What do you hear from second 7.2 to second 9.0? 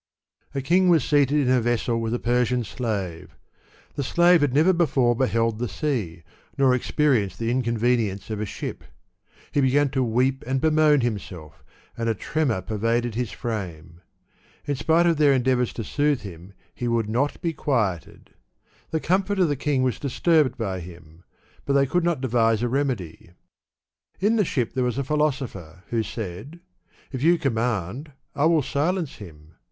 the inconvenience of a ship.